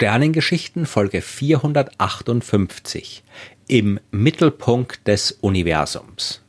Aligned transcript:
Sternengeschichten 0.00 0.86
Folge 0.86 1.20
458 1.20 3.22
im 3.68 4.00
Mittelpunkt 4.10 5.06
des 5.06 5.30
Universums. 5.30 6.40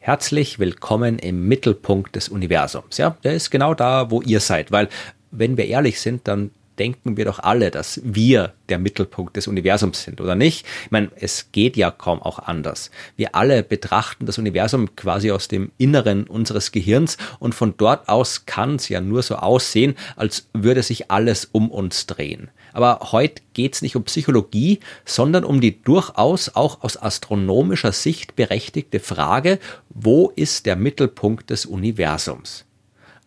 Herzlich 0.00 0.58
willkommen 0.58 1.20
im 1.20 1.46
Mittelpunkt 1.46 2.16
des 2.16 2.28
Universums. 2.28 2.98
Ja, 2.98 3.16
der 3.22 3.34
ist 3.34 3.52
genau 3.52 3.74
da, 3.74 4.10
wo 4.10 4.22
ihr 4.22 4.40
seid, 4.40 4.72
weil 4.72 4.88
wenn 5.30 5.56
wir 5.56 5.66
ehrlich 5.66 6.00
sind, 6.00 6.26
dann 6.26 6.50
denken 6.80 7.16
wir 7.16 7.24
doch 7.24 7.38
alle, 7.38 7.70
dass 7.70 8.00
wir 8.02 8.54
der 8.68 8.80
Mittelpunkt 8.80 9.36
des 9.36 9.46
Universums 9.46 10.02
sind, 10.02 10.20
oder 10.20 10.34
nicht? 10.34 10.66
Ich 10.84 10.90
meine, 10.90 11.10
es 11.14 11.52
geht 11.52 11.76
ja 11.76 11.92
kaum 11.92 12.20
auch 12.20 12.40
anders. 12.40 12.90
Wir 13.16 13.36
alle 13.36 13.62
betrachten 13.62 14.26
das 14.26 14.38
Universum 14.38 14.96
quasi 14.96 15.30
aus 15.30 15.46
dem 15.48 15.70
Inneren 15.78 16.24
unseres 16.24 16.72
Gehirns 16.72 17.18
und 17.38 17.54
von 17.54 17.74
dort 17.76 18.08
aus 18.08 18.46
kann 18.46 18.76
es 18.76 18.88
ja 18.88 19.00
nur 19.00 19.22
so 19.22 19.36
aussehen, 19.36 19.94
als 20.16 20.48
würde 20.52 20.82
sich 20.82 21.10
alles 21.10 21.48
um 21.52 21.70
uns 21.70 22.06
drehen. 22.06 22.50
Aber 22.76 23.10
heute 23.10 23.40
geht 23.54 23.72
es 23.72 23.80
nicht 23.80 23.96
um 23.96 24.04
Psychologie, 24.04 24.80
sondern 25.06 25.44
um 25.44 25.62
die 25.62 25.82
durchaus 25.82 26.54
auch 26.54 26.82
aus 26.82 26.98
astronomischer 26.98 27.90
Sicht 27.90 28.36
berechtigte 28.36 29.00
Frage, 29.00 29.58
wo 29.88 30.30
ist 30.36 30.66
der 30.66 30.76
Mittelpunkt 30.76 31.48
des 31.48 31.64
Universums? 31.64 32.66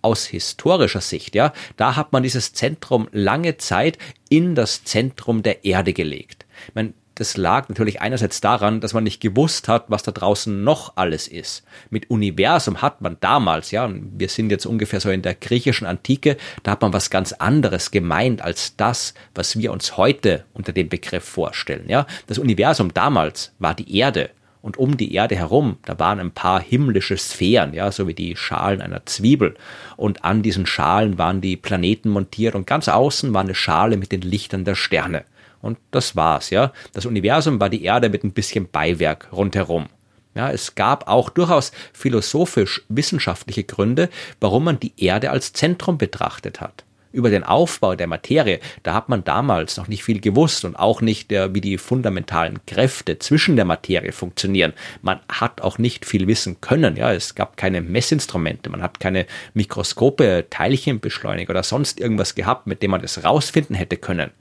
aus 0.02 0.26
historischer 0.26 1.02
Sicht, 1.02 1.36
ja, 1.36 1.52
da 1.76 1.98
hat 1.98 2.14
man 2.14 2.24
dieses 2.24 2.54
Zentrum 2.54 3.10
lange 3.12 3.58
Zeit 3.58 3.98
in 4.30 4.56
das 4.56 4.86
Zentrum 4.86 5.44
der 5.44 5.66
Erde 5.66 5.92
gelegt. 5.92 6.46
Meine, 6.74 6.94
das 7.20 7.36
lag 7.36 7.68
natürlich 7.68 8.02
einerseits 8.02 8.40
daran, 8.40 8.80
dass 8.80 8.94
man 8.94 9.04
nicht 9.04 9.20
gewusst 9.20 9.68
hat, 9.68 9.86
was 9.90 10.04
da 10.04 10.12
draußen 10.12 10.64
noch 10.64 10.94
alles 10.96 11.28
ist. 11.28 11.64
Mit 11.90 12.10
Universum 12.10 12.82
hat 12.82 13.02
man 13.02 13.18
damals, 13.20 13.72
ja, 13.72 13.90
wir 13.94 14.30
sind 14.30 14.50
jetzt 14.52 14.66
ungefähr 14.66 15.02
so 15.02 15.10
in 15.10 15.22
der 15.22 15.36
griechischen 15.36 15.86
Antike, 15.86 16.38
da 16.64 16.72
hat 16.72 16.82
man 16.82 16.94
was 16.94 17.10
ganz 17.10 17.34
anderes 17.34 17.92
gemeint 17.92 18.42
als 18.42 18.78
das, 18.78 19.14
was 19.36 19.58
wir 19.58 19.74
uns 19.74 19.98
heute 19.98 20.46
unter 20.54 20.72
dem 20.72 20.88
Begriff 20.88 21.26
vorstellen, 21.26 21.90
ja. 21.90 22.08
Das 22.28 22.38
Universum 22.38 22.94
damals 22.94 23.52
war 23.60 23.76
die 23.76 23.98
Erde 23.98 24.30
und 24.62 24.78
um 24.78 24.96
die 24.96 25.14
Erde 25.14 25.36
herum, 25.36 25.78
da 25.86 26.00
waren 26.00 26.20
ein 26.20 26.32
paar 26.32 26.62
himmlische 26.62 27.18
Sphären, 27.18 27.74
ja, 27.74 27.92
so 27.92 28.08
wie 28.08 28.14
die 28.14 28.36
Schalen 28.36 28.82
einer 28.82 29.06
Zwiebel. 29.06 29.56
Und 29.98 30.24
an 30.24 30.42
diesen 30.42 30.66
Schalen 30.66 31.18
waren 31.18 31.42
die 31.42 31.58
Planeten 31.58 32.10
montiert 32.10 32.56
und 32.56 32.68
ganz 32.68 32.88
außen 32.88 33.34
war 33.34 33.42
eine 33.42 33.56
Schale 33.56 33.98
mit 33.98 34.12
den 34.12 34.22
Lichtern 34.22 34.66
der 34.66 34.76
Sterne. 34.76 35.26
Und 35.62 35.78
das 35.92 36.16
war's, 36.16 36.50
ja. 36.50 36.72
Das 36.94 37.06
Universum 37.06 37.60
war 37.60 37.70
die 37.70 37.84
Erde 37.84 38.10
mit 38.10 38.24
ein 38.24 38.32
bisschen 38.32 38.70
Beiwerk 38.70 39.30
rundherum. 39.32 39.88
Ja, 40.36 40.52
es 40.52 40.76
gab 40.76 41.08
auch 41.08 41.30
durchaus 41.30 41.72
philosophisch-wissenschaftliche 41.92 43.64
Gründe, 43.64 44.10
warum 44.40 44.64
man 44.64 44.80
die 44.80 44.94
Erde 44.98 45.32
als 45.32 45.54
Zentrum 45.54 45.98
betrachtet 45.98 46.62
hat 46.62 46.86
über 47.12 47.30
den 47.30 47.44
Aufbau 47.44 47.96
der 47.96 48.08
Materie, 48.08 48.60
da 48.84 48.94
hat 48.94 49.10
man 49.10 49.24
damals 49.24 49.78
noch 49.78 49.88
nicht 49.88 50.04
viel 50.04 50.20
gewusst 50.20 50.66
und 50.66 50.76
auch 50.76 51.02
nicht, 51.02 51.32
äh, 51.32 51.54
wie 51.54 51.62
die 51.62 51.78
fundamentalen 51.78 52.60
Kräfte 52.66 53.20
zwischen 53.20 53.56
der 53.56 53.66
Materie 53.66 54.12
funktionieren. 54.12 54.74
Man 55.02 55.20
hat 55.30 55.62
auch 55.62 55.78
nicht 55.78 56.06
viel 56.06 56.28
wissen 56.28 56.62
können. 56.62 56.96
Ja, 56.96 57.12
es 57.12 57.36
gab 57.36 57.58
keine 57.58 57.82
Messinstrumente, 57.82 58.70
man 58.70 58.82
hat 58.82 59.00
keine 59.00 59.26
Mikroskope, 59.54 60.46
Teilchenbeschleuniger 60.50 61.52
oder 61.52 61.64
sonst 61.64 62.00
irgendwas 62.00 62.36
gehabt, 62.36 62.68
mit 62.68 62.84
dem 62.84 62.92
man 62.92 63.02
das 63.02 63.24
rausfinden 63.24 63.76
hätte 63.76 63.98
können. 63.98 64.32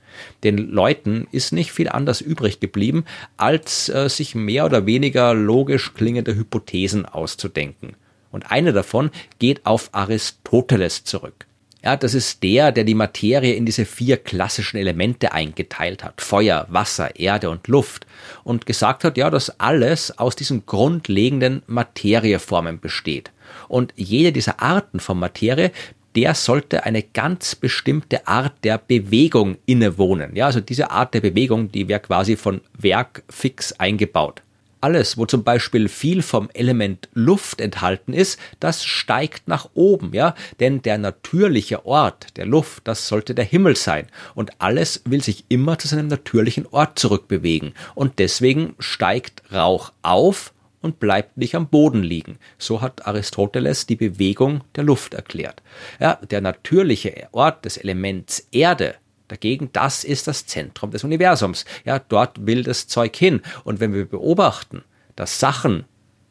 Den 0.43 0.57
Leuten 0.57 1.27
ist 1.31 1.53
nicht 1.53 1.71
viel 1.71 1.89
anders 1.89 2.21
übrig 2.21 2.59
geblieben, 2.59 3.05
als 3.37 3.89
äh, 3.89 4.09
sich 4.09 4.35
mehr 4.35 4.65
oder 4.65 4.85
weniger 4.85 5.33
logisch 5.33 5.93
klingende 5.93 6.35
Hypothesen 6.35 7.05
auszudenken. 7.05 7.95
Und 8.31 8.51
eine 8.51 8.73
davon 8.73 9.09
geht 9.39 9.65
auf 9.65 9.89
Aristoteles 9.93 11.03
zurück. 11.03 11.48
Ja, 11.83 11.95
das 11.95 12.13
ist 12.13 12.43
der, 12.43 12.73
der 12.73 12.83
die 12.83 12.93
Materie 12.93 13.53
in 13.53 13.65
diese 13.65 13.85
vier 13.85 14.17
klassischen 14.17 14.77
Elemente 14.77 15.31
eingeteilt 15.31 16.03
hat. 16.03 16.19
Feuer, 16.21 16.65
Wasser, 16.69 17.17
Erde 17.17 17.49
und 17.49 17.67
Luft. 17.67 18.05
Und 18.43 18.65
gesagt 18.65 19.03
hat, 19.03 19.17
ja, 19.17 19.29
dass 19.29 19.59
alles 19.59 20.17
aus 20.17 20.35
diesen 20.35 20.65
grundlegenden 20.65 21.63
Materieformen 21.67 22.79
besteht. 22.79 23.31
Und 23.69 23.93
jede 23.95 24.33
dieser 24.33 24.61
Arten 24.61 24.99
von 24.99 25.19
Materie 25.19 25.71
der 26.15 26.33
sollte 26.33 26.83
eine 26.83 27.03
ganz 27.03 27.55
bestimmte 27.55 28.27
Art 28.27 28.53
der 28.63 28.77
Bewegung 28.77 29.57
innewohnen. 29.65 30.35
Ja, 30.35 30.47
also 30.47 30.59
diese 30.59 30.91
Art 30.91 31.13
der 31.13 31.21
Bewegung, 31.21 31.71
die 31.71 31.87
wäre 31.87 31.99
quasi 31.99 32.35
von 32.35 32.61
Werk 32.77 33.23
fix 33.29 33.73
eingebaut. 33.73 34.41
Alles, 34.81 35.17
wo 35.17 35.25
zum 35.25 35.43
Beispiel 35.43 35.89
viel 35.89 36.21
vom 36.21 36.49
Element 36.53 37.09
Luft 37.13 37.59
enthalten 37.59 38.13
ist, 38.13 38.39
das 38.59 38.85
steigt 38.85 39.47
nach 39.47 39.69
oben, 39.73 40.13
ja, 40.13 40.35
denn 40.59 40.81
der 40.81 40.97
natürliche 40.97 41.85
Ort 41.85 42.37
der 42.37 42.45
Luft, 42.45 42.87
das 42.87 43.07
sollte 43.07 43.35
der 43.35 43.45
Himmel 43.45 43.75
sein 43.75 44.07
und 44.35 44.51
alles 44.59 45.01
will 45.05 45.21
sich 45.21 45.43
immer 45.49 45.77
zu 45.77 45.87
seinem 45.87 46.07
natürlichen 46.07 46.65
Ort 46.67 46.97
zurückbewegen 46.97 47.73
und 47.93 48.19
deswegen 48.19 48.75
steigt 48.79 49.43
Rauch 49.51 49.91
auf 50.01 50.53
und 50.81 50.99
bleibt 50.99 51.37
nicht 51.37 51.55
am 51.55 51.67
Boden 51.67 52.03
liegen. 52.03 52.37
So 52.57 52.81
hat 52.81 53.05
Aristoteles 53.05 53.85
die 53.85 53.97
Bewegung 53.97 54.63
der 54.75 54.83
Luft 54.85 55.13
erklärt. 55.13 55.61
Ja, 55.99 56.15
der 56.29 56.41
natürliche 56.41 57.27
Ort 57.31 57.65
des 57.65 57.77
Elements 57.77 58.47
Erde, 58.51 58.95
Dagegen, 59.29 59.69
das 59.71 60.03
ist 60.03 60.27
das 60.27 60.45
Zentrum 60.45 60.91
des 60.91 61.03
Universums. 61.03 61.63
Ja, 61.85 61.99
dort 61.99 62.45
will 62.45 62.63
das 62.63 62.87
Zeug 62.87 63.15
hin. 63.15 63.41
Und 63.63 63.79
wenn 63.79 63.93
wir 63.93 64.05
beobachten, 64.05 64.83
dass 65.15 65.39
Sachen 65.39 65.85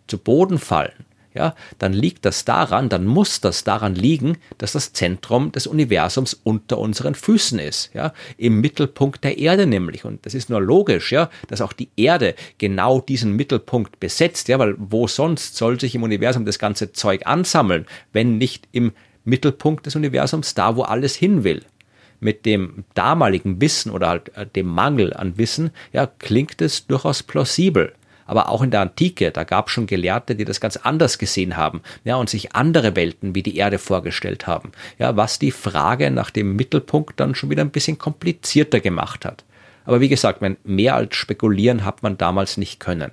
zu 0.09 0.19
Boden 0.19 0.59
fallen, 0.59 1.07
ja, 1.35 1.55
dann 1.79 1.93
liegt 1.93 2.25
das 2.25 2.45
daran, 2.45 2.89
dann 2.89 3.07
muss 3.07 3.41
das 3.41 3.63
daran 3.63 3.95
liegen, 3.95 4.39
dass 4.57 4.73
das 4.73 4.93
Zentrum 4.93 5.53
des 5.53 5.69
Universums 5.69 6.35
unter 6.43 6.79
unseren 6.79 7.15
Füßen 7.15 7.61
ist, 7.61 7.91
ja, 7.95 8.13
im 8.37 8.61
Mittelpunkt 8.61 9.23
der 9.23 9.39
Erde 9.39 9.67
nämlich. 9.67 10.05
Und 10.05 10.27
das 10.27 10.35
ist 10.35 10.51
nur 10.51 10.61
logisch, 10.61 11.13
ja, 11.13 11.31
dass 11.47 11.61
auch 11.61 11.73
die 11.73 11.91
Erde 11.97 12.35
genau 12.57 13.01
diesen 13.01 13.37
Mittelpunkt 13.37 14.01
besetzt, 14.01 14.49
ja, 14.49 14.59
weil 14.59 14.75
wo 14.79 15.07
sonst 15.07 15.55
soll 15.55 15.79
sich 15.79 15.95
im 15.95 16.03
Universum 16.03 16.45
das 16.45 16.59
ganze 16.59 16.93
Zeug 16.93 17.27
ansammeln, 17.27 17.87
wenn 18.13 18.39
nicht 18.39 18.67
im 18.73 18.93
Mittelpunkt 19.25 19.87
des 19.87 19.95
Universums, 19.95 20.55
da 20.55 20.75
wo 20.75 20.83
alles 20.83 21.15
hin 21.15 21.45
will 21.45 21.63
mit 22.21 22.47
dem 22.47 22.85
damaligen 22.95 23.61
Wissen 23.61 23.91
oder 23.91 24.09
halt 24.09 24.37
äh, 24.37 24.47
dem 24.47 24.67
Mangel 24.67 25.15
an 25.15 25.39
Wissen, 25.39 25.71
ja, 25.93 26.07
klingt 26.07 26.61
es 26.61 26.87
durchaus 26.87 27.23
plausibel. 27.23 27.93
Aber 28.27 28.51
auch 28.51 28.63
in 28.63 28.71
der 28.71 28.83
Antike, 28.83 29.31
da 29.31 29.45
gab 29.45 29.69
es 29.69 29.73
schon 29.73 29.87
Gelehrte, 29.87 30.35
die 30.35 30.45
das 30.45 30.61
ganz 30.61 30.77
anders 30.77 31.17
gesehen 31.17 31.57
haben, 31.57 31.81
ja, 32.05 32.17
und 32.17 32.29
sich 32.29 32.55
andere 32.55 32.95
Welten 32.95 33.35
wie 33.35 33.43
die 33.43 33.57
Erde 33.57 33.79
vorgestellt 33.79 34.47
haben, 34.47 34.73
ja, 34.99 35.17
was 35.17 35.39
die 35.39 35.51
Frage 35.51 36.11
nach 36.11 36.31
dem 36.31 36.55
Mittelpunkt 36.55 37.19
dann 37.19 37.35
schon 37.35 37.49
wieder 37.49 37.63
ein 37.63 37.71
bisschen 37.71 37.97
komplizierter 37.97 38.81
gemacht 38.81 39.25
hat. 39.25 39.45
Aber 39.87 40.03
wie 40.03 40.11
gesagt, 40.11 40.43
mehr 40.65 40.95
als 40.95 41.17
spekulieren 41.17 41.87
hat 41.87 42.03
man 42.03 42.19
damals 42.19 42.59
nicht 42.59 42.79
können. 42.79 43.13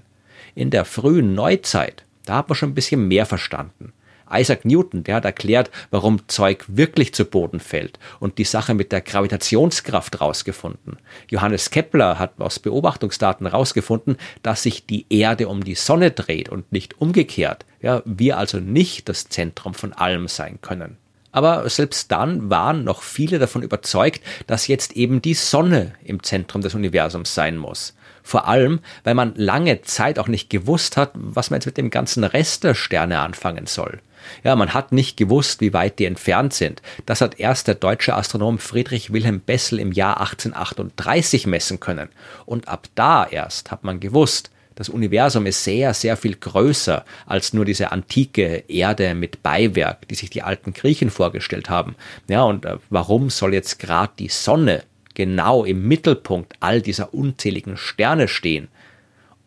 In 0.53 0.69
der 0.69 0.83
frühen 0.83 1.33
Neuzeit, 1.33 2.03
da 2.25 2.35
hat 2.35 2.49
man 2.49 2.57
schon 2.57 2.71
ein 2.71 2.75
bisschen 2.75 3.07
mehr 3.07 3.25
verstanden. 3.25 3.93
Isaac 4.35 4.65
Newton, 4.65 5.03
der 5.03 5.15
hat 5.15 5.25
erklärt, 5.25 5.71
warum 5.91 6.27
Zeug 6.27 6.65
wirklich 6.67 7.13
zu 7.13 7.25
Boden 7.25 7.59
fällt 7.59 7.99
und 8.19 8.37
die 8.37 8.43
Sache 8.43 8.73
mit 8.73 8.91
der 8.91 9.01
Gravitationskraft 9.01 10.21
rausgefunden. 10.21 10.97
Johannes 11.29 11.69
Kepler 11.69 12.19
hat 12.19 12.33
aus 12.39 12.59
Beobachtungsdaten 12.59 13.47
rausgefunden, 13.47 14.17
dass 14.43 14.63
sich 14.63 14.85
die 14.85 15.05
Erde 15.09 15.47
um 15.47 15.63
die 15.63 15.75
Sonne 15.75 16.11
dreht 16.11 16.49
und 16.49 16.71
nicht 16.71 16.99
umgekehrt. 16.99 17.65
Ja, 17.81 18.01
wir 18.05 18.37
also 18.37 18.59
nicht 18.59 19.09
das 19.09 19.29
Zentrum 19.29 19.73
von 19.73 19.93
allem 19.93 20.27
sein 20.27 20.59
können. 20.61 20.97
Aber 21.31 21.69
selbst 21.69 22.13
dann 22.13 22.49
waren 22.49 22.85
noch 22.85 23.01
viele 23.01 23.39
davon 23.39 23.61
überzeugt, 23.61 24.21
dass 24.47 24.67
jetzt 24.67 24.93
eben 24.93 25.21
die 25.21 25.33
Sonne 25.33 25.91
im 26.03 26.23
Zentrum 26.23 26.61
des 26.61 26.75
Universums 26.75 27.35
sein 27.35 27.57
muss. 27.57 27.93
Vor 28.25 28.47
allem, 28.47 28.79
weil 29.03 29.13
man 29.13 29.35
lange 29.35 29.83
Zeit 29.83 30.17
auch 30.17 30.27
nicht 30.27 30.49
gewusst 30.49 30.97
hat, 30.97 31.11
was 31.13 31.51
man 31.51 31.59
jetzt 31.59 31.67
mit 31.67 31.77
dem 31.77 31.91
ganzen 31.91 32.23
Rest 32.23 32.63
der 32.63 32.73
Sterne 32.73 33.19
anfangen 33.19 33.67
soll. 33.67 33.99
Ja, 34.43 34.55
man 34.55 34.73
hat 34.73 34.91
nicht 34.91 35.15
gewusst, 35.15 35.61
wie 35.61 35.73
weit 35.73 35.99
die 35.99 36.05
entfernt 36.05 36.51
sind. 36.51 36.81
Das 37.05 37.21
hat 37.21 37.39
erst 37.39 37.67
der 37.67 37.75
deutsche 37.75 38.15
Astronom 38.15 38.57
Friedrich 38.57 39.13
Wilhelm 39.13 39.41
Bessel 39.41 39.79
im 39.79 39.91
Jahr 39.91 40.19
1838 40.21 41.45
messen 41.45 41.79
können. 41.79 42.09
Und 42.47 42.67
ab 42.67 42.87
da 42.95 43.27
erst 43.27 43.69
hat 43.69 43.83
man 43.83 43.99
gewusst, 43.99 44.49
das 44.73 44.89
Universum 44.89 45.45
ist 45.45 45.63
sehr, 45.63 45.93
sehr 45.93 46.17
viel 46.17 46.35
größer 46.35 47.05
als 47.27 47.53
nur 47.53 47.63
diese 47.63 47.91
antike 47.91 48.63
Erde 48.67 49.13
mit 49.13 49.43
Beiwerk, 49.43 50.07
die 50.07 50.15
sich 50.15 50.31
die 50.31 50.41
alten 50.41 50.73
Griechen 50.73 51.11
vorgestellt 51.11 51.69
haben. 51.69 51.95
Ja, 52.27 52.43
und 52.43 52.65
äh, 52.65 52.77
warum 52.89 53.29
soll 53.29 53.53
jetzt 53.53 53.77
gerade 53.77 54.13
die 54.17 54.29
Sonne 54.29 54.83
genau 55.15 55.65
im 55.65 55.87
Mittelpunkt 55.87 56.53
all 56.59 56.81
dieser 56.81 57.13
unzähligen 57.13 57.77
Sterne 57.77 58.27
stehen. 58.27 58.67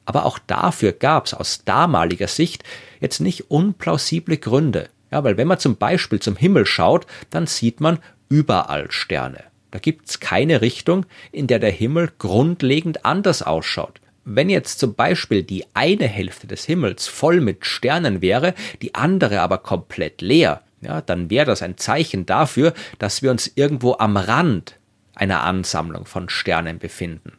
Aber 0.05 0.25
auch 0.25 0.39
dafür 0.39 0.93
gab 0.93 1.27
es 1.27 1.35
aus 1.35 1.65
damaliger 1.65 2.29
Sicht 2.29 2.65
jetzt 3.01 3.21
nicht 3.21 3.51
unplausible 3.51 4.39
Gründe. 4.39 4.89
Ja, 5.11 5.25
weil 5.25 5.37
wenn 5.37 5.49
man 5.49 5.59
zum 5.59 5.77
Beispiel 5.77 6.21
zum 6.21 6.37
Himmel 6.37 6.67
schaut, 6.67 7.07
dann 7.31 7.47
sieht 7.47 7.81
man 7.81 7.99
überall 8.29 8.91
Sterne. 8.91 9.45
Da 9.71 9.79
gibt's 9.79 10.21
keine 10.21 10.61
Richtung, 10.61 11.05
in 11.31 11.47
der 11.47 11.59
der 11.59 11.71
Himmel 11.71 12.11
grundlegend 12.19 13.05
anders 13.05 13.43
ausschaut. 13.43 14.01
Wenn 14.25 14.51
jetzt 14.51 14.79
zum 14.79 14.95
Beispiel 14.95 15.43
die 15.43 15.65
eine 15.75 16.07
Hälfte 16.07 16.47
des 16.47 16.65
Himmels 16.65 17.07
voll 17.07 17.41
mit 17.41 17.65
Sternen 17.65 18.21
wäre, 18.21 18.55
die 18.83 18.95
andere 18.95 19.41
aber 19.41 19.59
komplett 19.59 20.21
leer, 20.21 20.63
ja, 20.81 21.01
dann 21.01 21.31
wäre 21.31 21.47
das 21.47 21.63
ein 21.63 21.77
Zeichen 21.77 22.25
dafür, 22.27 22.73
dass 22.99 23.23
wir 23.23 23.31
uns 23.31 23.51
irgendwo 23.55 23.97
am 23.99 24.17
Rand 24.17 24.77
einer 25.19 25.43
Ansammlung 25.43 26.07
von 26.07 26.29
Sternen 26.29 26.79
befinden. 26.79 27.33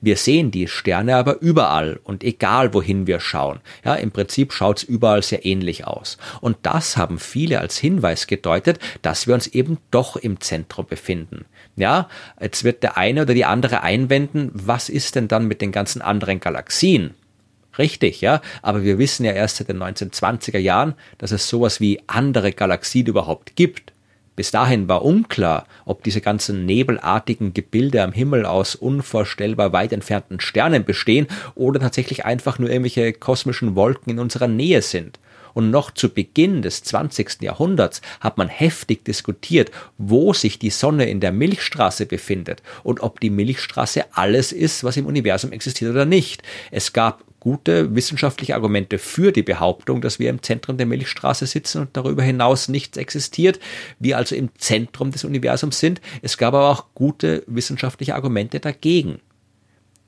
Wir 0.00 0.16
sehen 0.16 0.50
die 0.50 0.68
Sterne 0.68 1.16
aber 1.16 1.40
überall 1.40 2.00
und 2.04 2.22
egal 2.22 2.74
wohin 2.74 3.06
wir 3.06 3.20
schauen. 3.20 3.60
Ja, 3.84 3.94
im 3.94 4.10
Prinzip 4.10 4.52
schaut's 4.52 4.82
überall 4.82 5.22
sehr 5.22 5.44
ähnlich 5.44 5.86
aus. 5.86 6.18
Und 6.40 6.58
das 6.62 6.96
haben 6.96 7.18
viele 7.18 7.60
als 7.60 7.76
Hinweis 7.78 8.26
gedeutet, 8.26 8.78
dass 9.02 9.26
wir 9.26 9.34
uns 9.34 9.48
eben 9.48 9.78
doch 9.90 10.16
im 10.16 10.40
Zentrum 10.40 10.86
befinden. 10.86 11.44
Ja, 11.76 12.08
jetzt 12.40 12.64
wird 12.64 12.82
der 12.82 12.96
eine 12.96 13.22
oder 13.22 13.34
die 13.34 13.44
andere 13.44 13.82
einwenden, 13.82 14.50
was 14.52 14.88
ist 14.88 15.16
denn 15.16 15.28
dann 15.28 15.46
mit 15.46 15.60
den 15.60 15.72
ganzen 15.72 16.02
anderen 16.02 16.40
Galaxien? 16.40 17.14
Richtig, 17.76 18.20
ja, 18.20 18.40
aber 18.62 18.84
wir 18.84 18.98
wissen 18.98 19.24
ja 19.24 19.32
erst 19.32 19.56
seit 19.56 19.68
den 19.68 19.82
1920er 19.82 20.58
Jahren, 20.58 20.94
dass 21.18 21.32
es 21.32 21.48
sowas 21.48 21.80
wie 21.80 22.00
andere 22.06 22.52
Galaxien 22.52 23.06
überhaupt 23.06 23.56
gibt. 23.56 23.92
Bis 24.36 24.50
dahin 24.50 24.88
war 24.88 25.04
unklar, 25.04 25.66
ob 25.84 26.02
diese 26.02 26.20
ganzen 26.20 26.66
nebelartigen 26.66 27.54
Gebilde 27.54 28.02
am 28.02 28.12
Himmel 28.12 28.46
aus 28.46 28.74
unvorstellbar 28.74 29.72
weit 29.72 29.92
entfernten 29.92 30.40
Sternen 30.40 30.84
bestehen 30.84 31.28
oder 31.54 31.78
tatsächlich 31.78 32.24
einfach 32.24 32.58
nur 32.58 32.68
irgendwelche 32.68 33.12
kosmischen 33.12 33.76
Wolken 33.76 34.10
in 34.10 34.18
unserer 34.18 34.48
Nähe 34.48 34.82
sind. 34.82 35.20
Und 35.54 35.70
noch 35.70 35.92
zu 35.92 36.08
Beginn 36.08 36.62
des 36.62 36.82
20. 36.82 37.40
Jahrhunderts 37.42 38.02
hat 38.18 38.38
man 38.38 38.48
heftig 38.48 39.04
diskutiert, 39.04 39.70
wo 39.98 40.32
sich 40.32 40.58
die 40.58 40.70
Sonne 40.70 41.08
in 41.08 41.20
der 41.20 41.30
Milchstraße 41.30 42.06
befindet 42.06 42.60
und 42.82 43.00
ob 43.00 43.20
die 43.20 43.30
Milchstraße 43.30 44.04
alles 44.12 44.50
ist, 44.50 44.82
was 44.82 44.96
im 44.96 45.06
Universum 45.06 45.52
existiert 45.52 45.92
oder 45.92 46.06
nicht. 46.06 46.42
Es 46.72 46.92
gab 46.92 47.22
gute 47.44 47.94
wissenschaftliche 47.94 48.54
Argumente 48.54 48.96
für 48.96 49.30
die 49.30 49.42
Behauptung, 49.42 50.00
dass 50.00 50.18
wir 50.18 50.30
im 50.30 50.42
Zentrum 50.42 50.78
der 50.78 50.86
Milchstraße 50.86 51.44
sitzen 51.44 51.82
und 51.82 51.90
darüber 51.94 52.22
hinaus 52.22 52.68
nichts 52.68 52.96
existiert, 52.96 53.60
wir 53.98 54.16
also 54.16 54.34
im 54.34 54.48
Zentrum 54.56 55.10
des 55.10 55.24
Universums 55.24 55.78
sind. 55.78 56.00
Es 56.22 56.38
gab 56.38 56.54
aber 56.54 56.70
auch 56.70 56.86
gute 56.94 57.44
wissenschaftliche 57.46 58.14
Argumente 58.14 58.60
dagegen. 58.60 59.20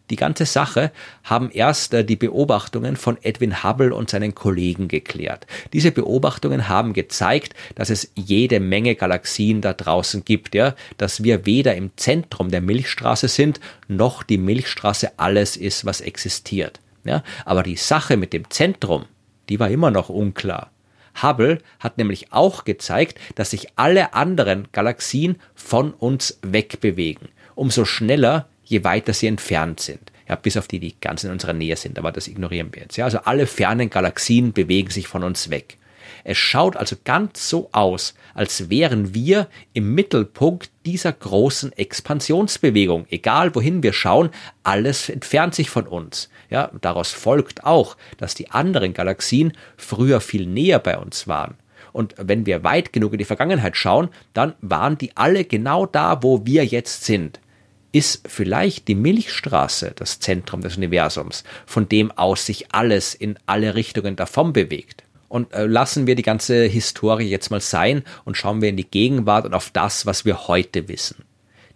Die 0.09 0.17
ganze 0.17 0.47
Sache 0.47 0.93
haben 1.25 1.51
erst 1.51 1.93
äh, 1.93 2.07
die 2.07 2.17
Beobachtungen 2.17 2.97
von 2.97 3.19
Edwin 3.23 3.63
Hubble 3.63 3.95
und 3.95 4.09
seinen 4.09 4.35
Kollegen 4.35 4.89
geklärt. 4.89 5.47
Diese 5.75 5.91
Beobachtungen 5.91 6.69
haben 6.69 6.95
gezeigt, 6.95 7.55
dass 7.75 7.91
es 7.91 8.13
jede 8.15 8.61
Menge 8.61 8.95
Galaxien 8.95 9.61
da 9.61 9.75
draußen 9.75 10.25
gibt, 10.25 10.55
ja, 10.55 10.75
dass 10.97 11.23
wir 11.23 11.45
weder 11.45 11.75
im 11.75 11.91
Zentrum 11.97 12.51
der 12.51 12.63
Milchstraße 12.63 13.29
sind, 13.29 13.61
noch 13.89 14.23
die 14.23 14.39
Milchstraße 14.39 15.19
alles 15.19 15.59
ist, 15.59 15.85
was 15.85 16.01
existiert. 16.01 16.81
Ja? 17.09 17.23
Aber 17.45 17.63
die 17.63 17.77
Sache 17.77 18.17
mit 18.17 18.33
dem 18.33 18.51
Zentrum, 18.51 19.07
die 19.49 19.61
war 19.61 19.71
immer 19.71 19.91
noch 19.91 20.09
unklar. 20.09 20.71
Hubble 21.23 21.59
hat 21.81 21.99
nämlich 21.99 22.33
auch 22.33 22.65
gezeigt, 22.65 23.19
dass 23.35 23.51
sich 23.51 23.69
alle 23.77 24.15
anderen 24.15 24.69
Galaxien 24.73 25.37
von 25.55 25.93
uns 25.93 26.39
wegbewegen. 26.43 27.29
Umso 27.55 27.85
schneller, 27.85 28.49
je 28.65 28.85
weiter 28.85 29.15
sie 29.15 29.27
entfernt 29.27 29.81
sind. 29.81 30.13
Ja, 30.29 30.35
bis 30.35 30.57
auf 30.57 30.67
die, 30.67 30.81
die 30.81 30.97
ganz 31.01 31.25
in 31.25 31.31
unserer 31.31 31.53
Nähe 31.53 31.77
sind, 31.77 31.99
aber 31.99 32.11
das 32.11 32.29
ignorieren 32.29 32.71
wir 32.73 32.83
jetzt. 32.83 32.97
Ja, 32.97 33.05
also 33.05 33.19
alle 33.19 33.47
fernen 33.47 33.91
Galaxien 33.91 34.53
bewegen 34.53 34.91
sich 34.91 35.07
von 35.07 35.23
uns 35.23 35.51
weg. 35.51 35.79
Es 36.25 36.39
schaut 36.39 36.77
also 36.77 36.97
ganz 37.05 37.49
so 37.49 37.69
aus, 37.73 38.15
als 38.35 38.71
wären 38.71 39.15
wir 39.15 39.49
im 39.73 39.95
Mittelpunkt 39.95 40.71
dieser 40.85 41.13
großen 41.13 41.73
Expansionsbewegung. 41.73 43.07
Egal 43.11 43.55
wohin 43.55 43.83
wir 43.83 43.93
schauen, 43.93 44.31
alles 44.63 45.09
entfernt 45.09 45.55
sich 45.55 45.71
von 45.71 45.87
uns. 45.87 46.31
Ja, 46.51 46.71
daraus 46.81 47.13
folgt 47.13 47.65
auch, 47.65 47.97
dass 48.19 48.35
die 48.35 48.51
anderen 48.51 48.95
Galaxien 48.95 49.53
früher 49.77 50.21
viel 50.21 50.47
näher 50.47 50.79
bei 50.79 50.97
uns 50.99 51.27
waren. 51.27 51.57
Und 51.93 52.15
wenn 52.19 52.45
wir 52.45 52.63
weit 52.63 52.93
genug 52.93 53.13
in 53.15 53.19
die 53.19 53.25
Vergangenheit 53.25 53.75
schauen, 53.75 54.11
dann 54.35 54.55
waren 54.61 54.99
die 54.99 55.17
alle 55.17 55.45
genau 55.45 55.87
da, 55.87 56.23
wo 56.23 56.45
wir 56.45 56.65
jetzt 56.65 57.05
sind. 57.05 57.41
Ist 57.91 58.29
vielleicht 58.29 58.89
die 58.89 58.95
Milchstraße 58.95 59.93
das 59.97 60.21
Zentrum 60.21 60.61
des 60.61 60.77
Universums, 60.77 61.45
von 61.65 61.89
dem 61.89 62.13
aus 62.13 62.45
sich 62.45 62.75
alles 62.75 63.15
in 63.15 63.39
alle 63.47 63.75
Richtungen 63.75 64.15
davon 64.15 64.53
bewegt? 64.53 65.06
Und 65.29 65.53
äh, 65.53 65.67
lassen 65.67 66.07
wir 66.07 66.15
die 66.15 66.23
ganze 66.23 66.65
Historie 66.65 67.29
jetzt 67.29 67.51
mal 67.51 67.61
sein 67.61 68.03
und 68.25 68.37
schauen 68.37 68.63
wir 68.63 68.69
in 68.69 68.77
die 68.77 68.89
Gegenwart 68.89 69.45
und 69.45 69.55
auf 69.55 69.71
das, 69.71 70.07
was 70.07 70.25
wir 70.25 70.49
heute 70.49 70.89
wissen. 70.89 71.25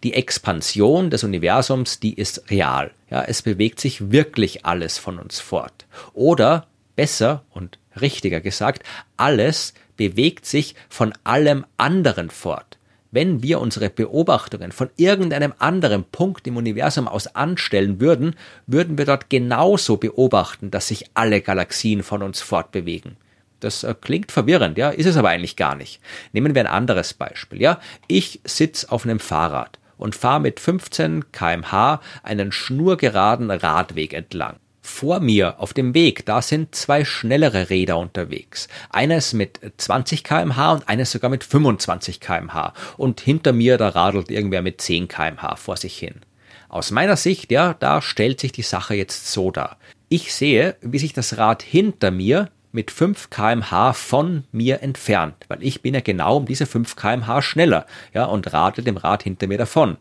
Die 0.02 0.14
Expansion 0.14 1.10
des 1.10 1.24
Universums, 1.24 2.00
die 2.00 2.14
ist 2.14 2.50
real. 2.50 2.90
Ja, 3.10 3.22
es 3.22 3.42
bewegt 3.42 3.80
sich 3.80 4.10
wirklich 4.10 4.64
alles 4.64 4.96
von 4.96 5.18
uns 5.18 5.40
fort. 5.40 5.86
Oder 6.14 6.66
besser 6.96 7.44
und 7.50 7.78
richtiger 8.00 8.40
gesagt, 8.40 8.82
alles 9.16 9.74
bewegt 9.96 10.46
sich 10.46 10.74
von 10.88 11.12
allem 11.24 11.66
anderen 11.76 12.30
fort. 12.30 12.78
Wenn 13.10 13.42
wir 13.42 13.60
unsere 13.60 13.90
Beobachtungen 13.90 14.70
von 14.70 14.88
irgendeinem 14.96 15.52
anderen 15.58 16.04
Punkt 16.04 16.46
im 16.46 16.56
Universum 16.56 17.08
aus 17.08 17.34
anstellen 17.34 18.00
würden, 18.00 18.36
würden 18.66 18.96
wir 18.96 19.04
dort 19.04 19.28
genauso 19.28 19.96
beobachten, 19.96 20.70
dass 20.70 20.88
sich 20.88 21.10
alle 21.14 21.40
Galaxien 21.40 22.02
von 22.02 22.22
uns 22.22 22.40
fortbewegen. 22.40 23.16
Das 23.60 23.84
äh, 23.84 23.94
klingt 24.00 24.32
verwirrend, 24.32 24.78
ja, 24.78 24.90
ist 24.90 25.06
es 25.06 25.16
aber 25.16 25.28
eigentlich 25.28 25.56
gar 25.56 25.76
nicht. 25.76 26.00
Nehmen 26.32 26.54
wir 26.54 26.62
ein 26.62 26.66
anderes 26.66 27.14
Beispiel, 27.14 27.60
ja. 27.60 27.80
Ich 28.08 28.40
sitze 28.44 28.90
auf 28.90 29.04
einem 29.04 29.20
Fahrrad 29.20 29.78
und 29.96 30.16
fahre 30.16 30.40
mit 30.40 30.60
15 30.60 31.30
kmh 31.30 32.00
einen 32.22 32.52
schnurgeraden 32.52 33.50
Radweg 33.50 34.14
entlang. 34.14 34.56
Vor 34.82 35.20
mir 35.20 35.60
auf 35.60 35.74
dem 35.74 35.94
Weg, 35.94 36.24
da 36.24 36.40
sind 36.40 36.74
zwei 36.74 37.04
schnellere 37.04 37.68
Räder 37.68 37.98
unterwegs. 37.98 38.66
Eines 38.88 39.34
mit 39.34 39.60
20 39.76 40.24
kmh 40.24 40.72
und 40.72 40.88
eines 40.88 41.12
sogar 41.12 41.30
mit 41.30 41.44
25 41.44 42.18
kmh. 42.18 42.72
Und 42.96 43.20
hinter 43.20 43.52
mir, 43.52 43.76
da 43.76 43.90
radelt 43.90 44.30
irgendwer 44.30 44.62
mit 44.62 44.80
10 44.80 45.06
kmh 45.06 45.56
vor 45.56 45.76
sich 45.76 45.98
hin. 45.98 46.22
Aus 46.70 46.90
meiner 46.92 47.16
Sicht, 47.16 47.52
ja, 47.52 47.74
da 47.74 48.00
stellt 48.00 48.40
sich 48.40 48.52
die 48.52 48.62
Sache 48.62 48.94
jetzt 48.94 49.30
so 49.30 49.50
dar. 49.50 49.76
Ich 50.08 50.34
sehe, 50.34 50.76
wie 50.80 50.98
sich 50.98 51.12
das 51.12 51.36
Rad 51.36 51.62
hinter 51.62 52.10
mir 52.10 52.48
mit 52.72 52.90
5 52.90 53.30
kmh 53.30 53.92
von 53.92 54.44
mir 54.52 54.82
entfernt, 54.82 55.34
weil 55.48 55.62
ich 55.62 55.82
bin 55.82 55.94
ja 55.94 56.00
genau 56.00 56.36
um 56.36 56.46
diese 56.46 56.66
5 56.66 56.96
kmh 56.96 57.42
schneller, 57.42 57.86
ja, 58.14 58.24
und 58.24 58.52
radel 58.52 58.84
dem 58.84 58.96
Rad 58.96 59.22
hinter 59.22 59.46
mir 59.46 59.58
davon. 59.58 59.96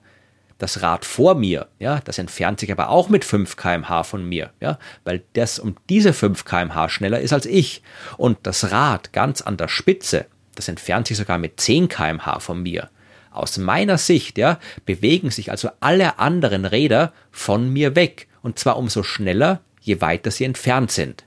Das 0.58 0.82
Rad 0.82 1.06
vor 1.06 1.36
mir, 1.36 1.68
ja, 1.80 2.02
das 2.04 2.18
entfernt 2.18 2.60
sich 2.60 2.72
aber 2.72 2.90
auch 2.90 3.10
mit 3.10 3.24
5 3.24 3.56
kmh 3.56 4.04
von 4.04 4.28
mir, 4.28 4.52
ja, 4.60 4.78
weil 5.06 5.24
das 5.34 5.58
um 5.58 5.76
diese 5.90 6.14
5 6.14 6.44
kmh 6.46 6.90
schneller 6.90 7.22
ist 7.22 7.34
als 7.34 7.46
ich. 7.46 7.82
Und 8.18 8.40
das 8.44 8.72
Rad 8.72 9.14
ganz 9.14 9.42
an 9.42 9.58
der 9.58 9.70
Spitze, 9.70 10.26
das 10.56 10.68
entfernt 10.68 11.08
sich 11.08 11.18
sogar 11.18 11.38
mit 11.38 11.60
10 11.60 11.88
kmh 11.88 12.40
von 12.40 12.62
mir. 12.62 12.90
Aus 13.32 13.58
meiner 13.58 13.98
Sicht, 13.98 14.38
ja, 14.38 14.60
bewegen 14.86 15.32
sich 15.32 15.52
also 15.52 15.70
alle 15.80 16.20
anderen 16.20 16.66
Räder 16.66 17.14
von 17.32 17.72
mir 17.72 17.96
weg. 17.96 18.28
Und 18.42 18.60
zwar 18.60 18.78
umso 18.78 19.04
schneller, 19.04 19.62
je 19.80 20.02
weiter 20.02 20.32
sie 20.32 20.46
entfernt 20.46 20.92
sind. 20.92 21.26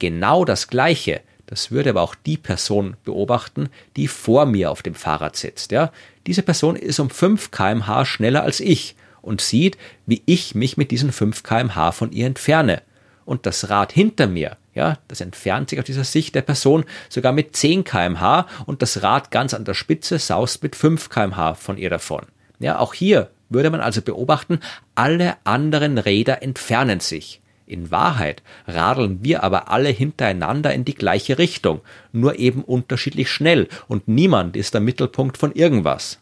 Genau 0.00 0.44
das 0.44 0.66
Gleiche, 0.66 1.20
das 1.46 1.70
würde 1.70 1.90
aber 1.90 2.02
auch 2.02 2.14
die 2.14 2.36
Person 2.36 2.96
beobachten, 3.04 3.68
die 3.96 4.08
vor 4.08 4.46
mir 4.46 4.70
auf 4.70 4.82
dem 4.82 4.94
Fahrrad 4.94 5.36
sitzt. 5.36 5.70
Ja? 5.70 5.92
Diese 6.26 6.42
Person 6.42 6.74
ist 6.74 6.98
um 6.98 7.10
5 7.10 7.50
kmh 7.50 8.04
schneller 8.04 8.42
als 8.42 8.60
ich 8.60 8.96
und 9.22 9.40
sieht, 9.40 9.76
wie 10.06 10.22
ich 10.26 10.54
mich 10.54 10.76
mit 10.76 10.90
diesen 10.90 11.12
5 11.12 11.42
kmh 11.42 11.92
von 11.92 12.12
ihr 12.12 12.26
entferne. 12.26 12.82
Und 13.24 13.46
das 13.46 13.68
Rad 13.68 13.92
hinter 13.92 14.26
mir, 14.26 14.56
ja, 14.74 14.98
das 15.08 15.20
entfernt 15.20 15.70
sich 15.70 15.78
aus 15.78 15.84
dieser 15.84 16.04
Sicht 16.04 16.34
der 16.34 16.42
Person 16.42 16.84
sogar 17.08 17.32
mit 17.32 17.54
10 17.54 17.84
kmh 17.84 18.46
und 18.66 18.82
das 18.82 19.02
Rad 19.02 19.30
ganz 19.30 19.52
an 19.52 19.64
der 19.64 19.74
Spitze 19.74 20.18
saust 20.18 20.62
mit 20.62 20.74
5 20.74 21.10
kmh 21.10 21.54
von 21.54 21.76
ihr 21.76 21.90
davon. 21.90 22.26
Ja, 22.58 22.78
auch 22.78 22.94
hier 22.94 23.30
würde 23.48 23.70
man 23.70 23.80
also 23.80 24.00
beobachten, 24.00 24.60
alle 24.94 25.36
anderen 25.44 25.98
Räder 25.98 26.42
entfernen 26.42 27.00
sich. 27.00 27.39
In 27.70 27.92
Wahrheit 27.92 28.42
radeln 28.66 29.20
wir 29.22 29.44
aber 29.44 29.70
alle 29.70 29.90
hintereinander 29.90 30.74
in 30.74 30.84
die 30.84 30.96
gleiche 30.96 31.38
Richtung, 31.38 31.82
nur 32.10 32.36
eben 32.40 32.64
unterschiedlich 32.64 33.30
schnell 33.30 33.68
und 33.86 34.08
niemand 34.08 34.56
ist 34.56 34.74
der 34.74 34.80
Mittelpunkt 34.80 35.38
von 35.38 35.52
irgendwas. 35.52 36.18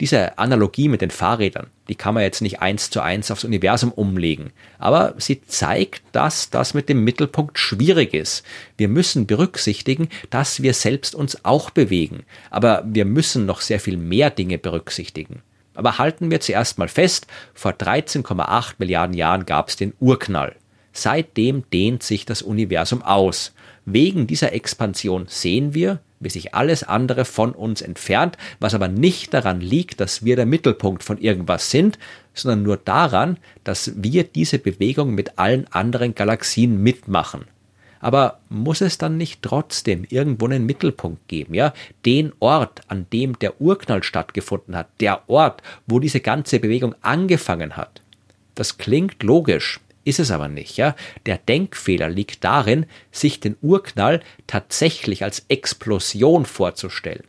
Diese 0.00 0.38
Analogie 0.38 0.88
mit 0.88 1.02
den 1.02 1.12
Fahrrädern, 1.12 1.68
die 1.88 1.94
kann 1.94 2.14
man 2.14 2.24
jetzt 2.24 2.42
nicht 2.42 2.58
eins 2.58 2.90
zu 2.90 3.00
eins 3.00 3.30
aufs 3.30 3.44
Universum 3.44 3.92
umlegen, 3.92 4.50
aber 4.80 5.14
sie 5.18 5.40
zeigt, 5.40 6.02
dass 6.10 6.50
das 6.50 6.74
mit 6.74 6.88
dem 6.88 7.04
Mittelpunkt 7.04 7.60
schwierig 7.60 8.12
ist. 8.12 8.44
Wir 8.76 8.88
müssen 8.88 9.28
berücksichtigen, 9.28 10.08
dass 10.30 10.62
wir 10.62 10.74
selbst 10.74 11.14
uns 11.14 11.44
auch 11.44 11.70
bewegen, 11.70 12.24
aber 12.50 12.82
wir 12.84 13.04
müssen 13.04 13.46
noch 13.46 13.60
sehr 13.60 13.78
viel 13.78 13.96
mehr 13.96 14.30
Dinge 14.30 14.58
berücksichtigen. 14.58 15.42
Aber 15.76 15.98
halten 15.98 16.30
wir 16.30 16.40
zuerst 16.40 16.78
mal 16.78 16.88
fest, 16.88 17.26
vor 17.54 17.72
13,8 17.72 18.74
Milliarden 18.78 19.14
Jahren 19.14 19.46
gab 19.46 19.68
es 19.68 19.76
den 19.76 19.92
Urknall. 20.00 20.56
Seitdem 20.92 21.68
dehnt 21.70 22.02
sich 22.02 22.24
das 22.24 22.42
Universum 22.42 23.02
aus. 23.02 23.52
Wegen 23.84 24.26
dieser 24.26 24.52
Expansion 24.54 25.26
sehen 25.28 25.74
wir, 25.74 26.00
wie 26.20 26.30
sich 26.30 26.54
alles 26.54 26.82
andere 26.82 27.26
von 27.26 27.52
uns 27.52 27.82
entfernt, 27.82 28.38
was 28.58 28.74
aber 28.74 28.88
nicht 28.88 29.34
daran 29.34 29.60
liegt, 29.60 30.00
dass 30.00 30.24
wir 30.24 30.36
der 30.36 30.46
Mittelpunkt 30.46 31.02
von 31.02 31.18
irgendwas 31.18 31.70
sind, 31.70 31.98
sondern 32.32 32.62
nur 32.62 32.78
daran, 32.78 33.36
dass 33.64 33.92
wir 33.96 34.24
diese 34.24 34.58
Bewegung 34.58 35.14
mit 35.14 35.38
allen 35.38 35.66
anderen 35.72 36.14
Galaxien 36.14 36.82
mitmachen. 36.82 37.44
Aber 38.00 38.40
muss 38.48 38.80
es 38.80 38.98
dann 38.98 39.16
nicht 39.16 39.42
trotzdem 39.42 40.04
irgendwo 40.08 40.46
einen 40.46 40.66
Mittelpunkt 40.66 41.28
geben, 41.28 41.54
ja? 41.54 41.72
Den 42.04 42.32
Ort, 42.40 42.82
an 42.88 43.06
dem 43.12 43.38
der 43.38 43.60
Urknall 43.60 44.02
stattgefunden 44.02 44.76
hat, 44.76 44.88
der 45.00 45.28
Ort, 45.28 45.62
wo 45.86 45.98
diese 45.98 46.20
ganze 46.20 46.60
Bewegung 46.60 46.94
angefangen 47.02 47.76
hat. 47.76 48.02
Das 48.54 48.78
klingt 48.78 49.22
logisch, 49.22 49.80
ist 50.04 50.20
es 50.20 50.30
aber 50.30 50.48
nicht, 50.48 50.76
ja? 50.76 50.94
Der 51.26 51.38
Denkfehler 51.38 52.08
liegt 52.08 52.44
darin, 52.44 52.86
sich 53.10 53.40
den 53.40 53.56
Urknall 53.60 54.20
tatsächlich 54.46 55.24
als 55.24 55.44
Explosion 55.48 56.46
vorzustellen. 56.46 57.24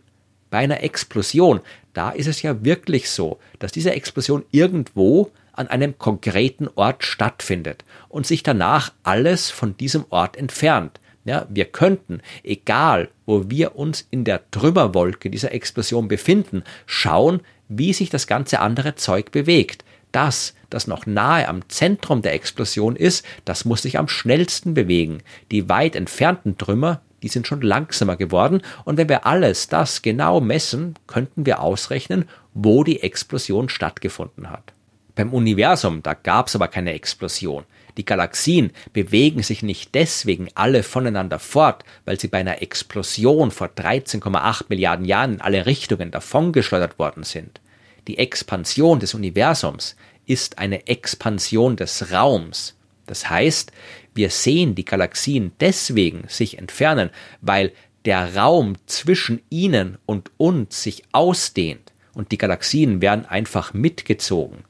Bei 0.50 0.60
einer 0.60 0.84
Explosion, 0.84 1.62
da 1.94 2.12
ist 2.12 2.28
es 2.28 2.42
ja 2.44 2.64
wirklich 2.64 3.10
so, 3.10 3.40
dass 3.60 3.72
diese 3.72 3.92
Explosion 3.92 4.46
irgendwo 4.52 5.32
an 5.58 5.68
einem 5.68 5.98
konkreten 5.98 6.70
Ort 6.76 7.04
stattfindet 7.04 7.84
und 8.10 8.26
sich 8.26 8.44
danach 8.44 8.94
alles 9.04 9.50
von 9.50 9.76
diesem 9.76 10.06
Ort 10.10 10.38
entfernt. 10.38 11.00
Ja, 11.26 11.46
wir 11.50 11.66
könnten, 11.66 12.22
egal 12.44 13.10
wo 13.26 13.50
wir 13.50 13.76
uns 13.76 14.08
in 14.12 14.24
der 14.24 14.50
Trümmerwolke 14.50 15.30
dieser 15.30 15.52
Explosion 15.52 16.08
befinden, 16.08 16.64
schauen, 16.86 17.42
wie 17.68 17.92
sich 17.92 18.10
das 18.10 18.28
ganze 18.28 18.62
andere 18.62 18.96
Zeug 18.96 19.32
bewegt. 19.32 19.84
Das, 20.14 20.54
das 20.70 20.88
noch 20.88 21.06
nahe 21.06 21.50
am 21.50 21.68
Zentrum 21.68 22.22
der 22.22 22.34
Explosion 22.34 22.96
ist, 22.96 23.26
das 23.44 23.66
muss 23.66 23.82
sich 23.82 24.00
am 24.00 24.08
schnellsten 24.08 24.74
bewegen. 24.74 25.22
Die 25.52 25.68
weit 25.68 25.98
entfernten 25.98 26.58
Trümmer, 26.58 27.02
die 27.24 27.28
sind 27.28 27.46
schon 27.46 27.62
langsamer 27.62 28.16
geworden, 28.16 28.62
und 28.86 28.98
wenn 28.98 29.10
wir 29.10 29.26
alles 29.26 29.68
das 29.68 30.02
genau 30.02 30.40
messen, 30.40 30.96
könnten 31.08 31.46
wir 31.46 31.62
ausrechnen, 31.62 32.26
wo 32.54 32.86
die 32.86 33.04
Explosion 33.04 33.68
stattgefunden 33.68 34.50
hat. 34.50 34.74
Beim 35.18 35.34
Universum, 35.34 36.04
da 36.04 36.14
gab 36.14 36.46
es 36.46 36.56
aber 36.56 36.68
keine 36.68 36.94
Explosion. 36.94 37.64
Die 37.98 38.06
Galaxien 38.06 38.72
bewegen 38.94 39.42
sich 39.42 39.64
nicht 39.64 39.96
deswegen 39.96 40.48
alle 40.54 40.84
voneinander 40.84 41.40
fort, 41.40 41.84
weil 42.06 42.20
sie 42.20 42.28
bei 42.28 42.38
einer 42.38 42.62
Explosion 42.62 43.50
vor 43.50 43.70
13,8 43.70 44.66
Milliarden 44.70 45.06
Jahren 45.06 45.34
in 45.34 45.42
alle 45.42 45.66
Richtungen 45.66 46.12
davongeschleudert 46.12 47.00
worden 47.00 47.24
sind. 47.24 47.62
Die 48.08 48.20
Expansion 48.20 49.00
des 49.00 49.16
Universums 49.16 49.96
ist 50.28 50.60
eine 50.60 50.86
Expansion 50.86 51.78
des 51.78 52.12
Raums. 52.12 52.76
Das 53.08 53.28
heißt, 53.28 53.72
wir 54.14 54.30
sehen 54.30 54.76
die 54.76 54.86
Galaxien 54.86 55.52
deswegen 55.60 56.26
sich 56.28 56.60
entfernen, 56.60 57.10
weil 57.42 57.74
der 58.06 58.36
Raum 58.36 58.76
zwischen 58.86 59.42
ihnen 59.50 59.98
und 60.06 60.30
uns 60.38 60.84
sich 60.84 61.02
ausdehnt 61.12 61.92
und 62.14 62.32
die 62.32 62.38
Galaxien 62.38 63.02
werden 63.02 63.26
einfach 63.26 63.74
mitgezogen. 63.74 64.64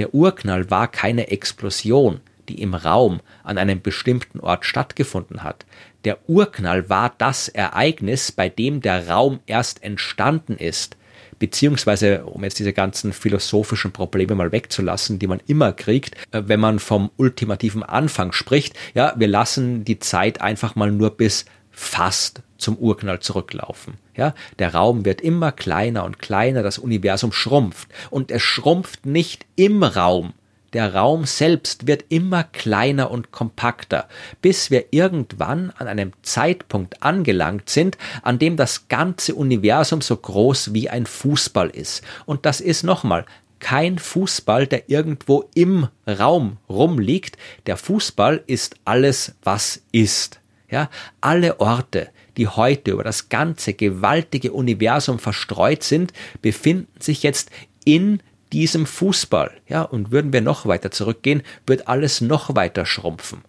Der 0.00 0.14
Urknall 0.14 0.70
war 0.70 0.88
keine 0.88 1.28
Explosion, 1.28 2.20
die 2.48 2.62
im 2.62 2.72
Raum 2.74 3.20
an 3.44 3.58
einem 3.58 3.82
bestimmten 3.82 4.40
Ort 4.40 4.64
stattgefunden 4.64 5.42
hat. 5.42 5.66
Der 6.06 6.18
Urknall 6.26 6.88
war 6.88 7.14
das 7.18 7.48
Ereignis, 7.48 8.32
bei 8.32 8.48
dem 8.48 8.80
der 8.80 9.08
Raum 9.08 9.40
erst 9.46 9.82
entstanden 9.84 10.56
ist, 10.56 10.96
beziehungsweise, 11.38 12.24
um 12.24 12.42
jetzt 12.42 12.58
diese 12.58 12.72
ganzen 12.72 13.12
philosophischen 13.12 13.92
Probleme 13.92 14.34
mal 14.34 14.52
wegzulassen, 14.52 15.18
die 15.18 15.26
man 15.26 15.42
immer 15.46 15.74
kriegt, 15.74 16.14
äh, 16.32 16.44
wenn 16.46 16.60
man 16.60 16.78
vom 16.78 17.10
ultimativen 17.18 17.82
Anfang 17.82 18.32
spricht, 18.32 18.78
ja, 18.94 19.12
wir 19.18 19.28
lassen 19.28 19.84
die 19.84 19.98
Zeit 19.98 20.40
einfach 20.40 20.76
mal 20.76 20.90
nur 20.90 21.10
bis 21.10 21.44
fast 21.80 22.42
zum 22.58 22.76
Urknall 22.76 23.20
zurücklaufen. 23.20 23.94
Ja, 24.14 24.34
der 24.58 24.74
Raum 24.74 25.06
wird 25.06 25.22
immer 25.22 25.50
kleiner 25.50 26.04
und 26.04 26.18
kleiner, 26.18 26.62
das 26.62 26.78
Universum 26.78 27.32
schrumpft 27.32 27.88
und 28.10 28.30
es 28.30 28.42
schrumpft 28.42 29.06
nicht 29.06 29.46
im 29.56 29.82
Raum. 29.82 30.34
Der 30.74 30.94
Raum 30.94 31.24
selbst 31.24 31.86
wird 31.86 32.04
immer 32.10 32.44
kleiner 32.44 33.10
und 33.10 33.32
kompakter, 33.32 34.08
bis 34.42 34.70
wir 34.70 34.92
irgendwann 34.92 35.70
an 35.70 35.88
einem 35.88 36.12
Zeitpunkt 36.22 37.02
angelangt 37.02 37.70
sind, 37.70 37.96
an 38.22 38.38
dem 38.38 38.56
das 38.56 38.86
ganze 38.88 39.34
Universum 39.34 40.02
so 40.02 40.16
groß 40.16 40.74
wie 40.74 40.90
ein 40.90 41.06
Fußball 41.06 41.70
ist. 41.70 42.04
Und 42.26 42.44
das 42.46 42.60
ist 42.60 42.84
nochmal 42.84 43.24
kein 43.58 43.98
Fußball, 43.98 44.66
der 44.66 44.90
irgendwo 44.90 45.48
im 45.54 45.88
Raum 46.06 46.58
rumliegt. 46.68 47.36
Der 47.66 47.76
Fußball 47.76 48.42
ist 48.46 48.76
alles, 48.84 49.34
was 49.42 49.82
ist. 49.92 50.39
Ja, 50.70 50.88
alle 51.20 51.58
Orte, 51.58 52.10
die 52.36 52.46
heute 52.46 52.92
über 52.92 53.02
das 53.02 53.28
ganze 53.28 53.74
gewaltige 53.74 54.52
Universum 54.52 55.18
verstreut 55.18 55.82
sind, 55.82 56.12
befinden 56.42 56.88
sich 57.00 57.22
jetzt 57.22 57.50
in 57.84 58.22
diesem 58.52 58.86
Fußball. 58.86 59.52
Ja, 59.68 59.82
und 59.82 60.10
würden 60.10 60.32
wir 60.32 60.40
noch 60.40 60.66
weiter 60.66 60.90
zurückgehen, 60.90 61.42
wird 61.66 61.88
alles 61.88 62.20
noch 62.20 62.54
weiter 62.54 62.86
schrumpfen. 62.86 63.42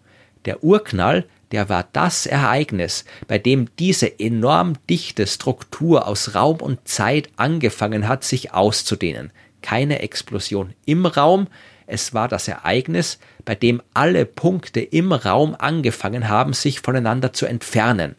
Der 0.46 0.64
Urknall, 0.64 1.26
der 1.52 1.70
war 1.70 1.88
das 1.94 2.26
Ereignis, 2.26 3.06
bei 3.28 3.38
dem 3.38 3.68
diese 3.78 4.20
enorm 4.20 4.74
dichte 4.90 5.28
Struktur 5.28 6.08
aus 6.08 6.34
Raum 6.34 6.58
und 6.58 6.88
Zeit 6.88 7.30
angefangen 7.36 8.08
hat, 8.08 8.24
sich 8.24 8.54
auszudehnen. 8.54 9.32
Keine 9.62 10.00
Explosion 10.00 10.74
im 10.86 11.06
Raum, 11.06 11.48
es 11.86 12.14
war 12.14 12.28
das 12.28 12.48
Ereignis, 12.48 13.20
bei 13.46 13.56
dem 13.56 13.82
alle 13.94 14.26
Punkte 14.26 14.82
im 14.82 15.12
Raum 15.12 15.56
angefangen 15.58 16.30
haben, 16.30 16.54
sich 16.54 16.82
voneinander 16.82 17.34
zu 17.34 17.46
entfernen. 17.46 18.16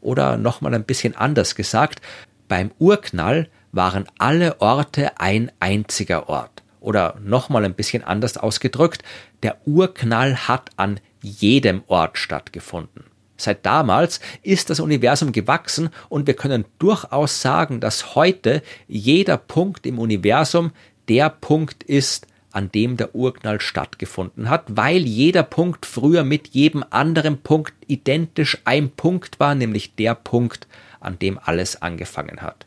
Oder 0.00 0.36
nochmal 0.36 0.74
ein 0.74 0.84
bisschen 0.84 1.16
anders 1.16 1.54
gesagt, 1.54 2.00
beim 2.48 2.70
Urknall 2.78 3.48
waren 3.72 4.06
alle 4.18 4.60
Orte 4.60 5.20
ein 5.20 5.52
einziger 5.60 6.28
Ort. 6.28 6.62
Oder 6.80 7.16
nochmal 7.22 7.64
ein 7.64 7.74
bisschen 7.74 8.02
anders 8.02 8.36
ausgedrückt, 8.36 9.02
der 9.42 9.58
Urknall 9.66 10.48
hat 10.48 10.70
an 10.76 10.98
jedem 11.22 11.82
Ort 11.86 12.18
stattgefunden. 12.18 13.04
Seit 13.36 13.64
damals 13.64 14.20
ist 14.42 14.68
das 14.68 14.80
Universum 14.80 15.32
gewachsen 15.32 15.90
und 16.08 16.26
wir 16.26 16.34
können 16.34 16.64
durchaus 16.78 17.40
sagen, 17.40 17.80
dass 17.80 18.14
heute 18.14 18.62
jeder 18.86 19.36
Punkt 19.38 19.86
im 19.86 19.98
Universum 19.98 20.72
der 21.08 21.30
Punkt 21.30 21.82
ist, 21.82 22.26
an 22.52 22.70
dem 22.72 22.96
der 22.96 23.14
Urknall 23.14 23.60
stattgefunden 23.60 24.48
hat, 24.48 24.64
weil 24.68 25.02
jeder 25.02 25.42
Punkt 25.42 25.86
früher 25.86 26.24
mit 26.24 26.48
jedem 26.48 26.84
anderen 26.90 27.38
Punkt 27.38 27.74
identisch 27.86 28.58
ein 28.64 28.90
Punkt 28.90 29.40
war, 29.40 29.54
nämlich 29.54 29.94
der 29.94 30.14
Punkt, 30.14 30.66
an 31.00 31.18
dem 31.18 31.38
alles 31.38 31.80
angefangen 31.80 32.42
hat. 32.42 32.66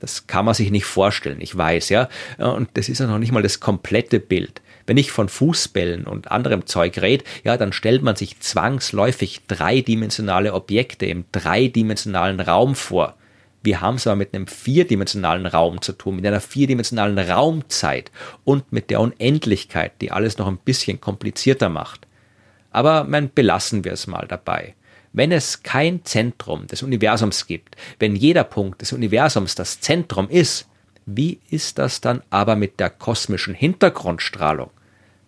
Das 0.00 0.26
kann 0.26 0.46
man 0.46 0.54
sich 0.54 0.70
nicht 0.70 0.86
vorstellen, 0.86 1.40
ich 1.40 1.56
weiß, 1.56 1.90
ja. 1.90 2.08
Und 2.38 2.70
das 2.74 2.88
ist 2.88 3.00
ja 3.00 3.06
noch 3.06 3.18
nicht 3.18 3.32
mal 3.32 3.42
das 3.42 3.60
komplette 3.60 4.18
Bild. 4.18 4.62
Wenn 4.86 4.96
ich 4.96 5.12
von 5.12 5.28
Fußbällen 5.28 6.06
und 6.06 6.30
anderem 6.30 6.66
Zeug 6.66 7.00
rede, 7.02 7.24
ja, 7.44 7.56
dann 7.56 7.72
stellt 7.72 8.02
man 8.02 8.16
sich 8.16 8.40
zwangsläufig 8.40 9.42
dreidimensionale 9.46 10.54
Objekte 10.54 11.06
im 11.06 11.26
dreidimensionalen 11.32 12.40
Raum 12.40 12.74
vor. 12.74 13.14
Wir 13.62 13.80
haben 13.80 13.96
es 13.96 14.06
aber 14.06 14.16
mit 14.16 14.34
einem 14.34 14.46
vierdimensionalen 14.46 15.46
Raum 15.46 15.82
zu 15.82 15.92
tun, 15.92 16.16
mit 16.16 16.26
einer 16.26 16.40
vierdimensionalen 16.40 17.18
Raumzeit 17.18 18.10
und 18.44 18.72
mit 18.72 18.90
der 18.90 19.00
Unendlichkeit, 19.00 19.92
die 20.00 20.12
alles 20.12 20.38
noch 20.38 20.46
ein 20.46 20.58
bisschen 20.58 21.00
komplizierter 21.00 21.68
macht. 21.68 22.06
Aber 22.70 23.04
man 23.04 23.30
belassen 23.30 23.84
wir 23.84 23.92
es 23.92 24.06
mal 24.06 24.26
dabei. 24.26 24.74
Wenn 25.12 25.32
es 25.32 25.62
kein 25.62 26.04
Zentrum 26.04 26.68
des 26.68 26.82
Universums 26.82 27.46
gibt, 27.46 27.76
wenn 27.98 28.14
jeder 28.16 28.44
Punkt 28.44 28.80
des 28.80 28.92
Universums 28.92 29.56
das 29.56 29.80
Zentrum 29.80 30.28
ist, 30.28 30.68
wie 31.04 31.40
ist 31.50 31.78
das 31.78 32.00
dann 32.00 32.22
aber 32.30 32.56
mit 32.56 32.78
der 32.78 32.90
kosmischen 32.90 33.54
Hintergrundstrahlung? 33.54 34.70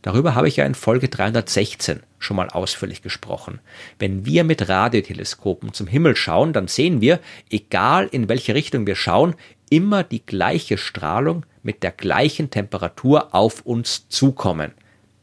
Darüber 0.02 0.34
habe 0.34 0.48
ich 0.48 0.56
ja 0.56 0.66
in 0.66 0.74
Folge 0.74 1.08
316 1.08 2.00
schon 2.18 2.36
mal 2.36 2.48
ausführlich 2.48 3.02
gesprochen. 3.02 3.60
Wenn 4.00 4.26
wir 4.26 4.42
mit 4.42 4.68
Radioteleskopen 4.68 5.72
zum 5.72 5.86
Himmel 5.86 6.16
schauen, 6.16 6.52
dann 6.52 6.66
sehen 6.66 7.00
wir, 7.00 7.20
egal 7.50 8.08
in 8.10 8.28
welche 8.28 8.54
Richtung 8.54 8.86
wir 8.86 8.96
schauen, 8.96 9.36
immer 9.70 10.02
die 10.02 10.24
gleiche 10.24 10.76
Strahlung 10.76 11.46
mit 11.62 11.82
der 11.84 11.92
gleichen 11.92 12.50
Temperatur 12.50 13.34
auf 13.34 13.62
uns 13.62 14.08
zukommen. 14.08 14.72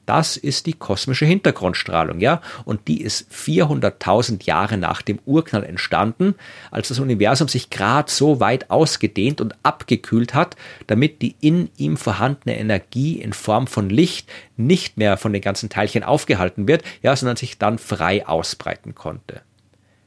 Das 0.09 0.37
ist 0.37 0.65
die 0.65 0.73
kosmische 0.73 1.27
Hintergrundstrahlung, 1.27 2.19
ja, 2.19 2.41
und 2.65 2.87
die 2.87 3.03
ist 3.03 3.31
400.000 3.31 4.43
Jahre 4.43 4.75
nach 4.75 5.03
dem 5.03 5.19
Urknall 5.27 5.63
entstanden, 5.63 6.33
als 6.71 6.87
das 6.87 6.97
Universum 6.97 7.47
sich 7.47 7.69
gerade 7.69 8.09
so 8.09 8.39
weit 8.39 8.71
ausgedehnt 8.71 9.39
und 9.39 9.53
abgekühlt 9.61 10.33
hat, 10.33 10.55
damit 10.87 11.21
die 11.21 11.35
in 11.41 11.69
ihm 11.77 11.95
vorhandene 11.95 12.57
Energie 12.57 13.21
in 13.21 13.33
Form 13.33 13.67
von 13.67 13.91
Licht 13.91 14.27
nicht 14.57 14.97
mehr 14.97 15.15
von 15.15 15.31
den 15.31 15.43
ganzen 15.43 15.69
Teilchen 15.69 16.01
aufgehalten 16.01 16.67
wird, 16.67 16.81
ja, 17.03 17.15
sondern 17.15 17.37
sich 17.37 17.59
dann 17.59 17.77
frei 17.77 18.25
ausbreiten 18.27 18.95
konnte. 18.95 19.41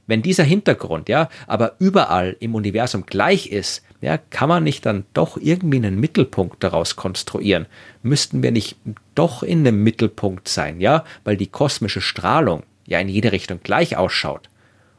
Wenn 0.08 0.20
dieser 0.20 0.42
Hintergrund, 0.42 1.08
ja, 1.08 1.28
aber 1.46 1.76
überall 1.78 2.36
im 2.40 2.56
Universum 2.56 3.06
gleich 3.06 3.46
ist, 3.46 3.84
ja, 4.02 4.18
kann 4.18 4.48
man 4.48 4.64
nicht 4.64 4.84
dann 4.84 5.04
doch 5.14 5.36
irgendwie 5.40 5.76
einen 5.76 5.98
Mittelpunkt 5.98 6.62
daraus 6.62 6.96
konstruieren? 6.96 7.66
Müssten 8.02 8.42
wir 8.42 8.50
nicht 8.50 8.76
doch 9.14 9.44
in 9.44 9.60
einem 9.60 9.82
Mittelpunkt 9.84 10.48
sein, 10.48 10.80
ja, 10.80 11.04
weil 11.22 11.36
die 11.36 11.46
kosmische 11.46 12.00
Strahlung 12.00 12.64
ja 12.84 12.98
in 12.98 13.08
jede 13.08 13.30
Richtung 13.30 13.60
gleich 13.62 13.96
ausschaut? 13.96 14.50